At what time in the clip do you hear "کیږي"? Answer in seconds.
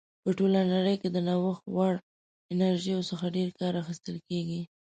4.27-4.61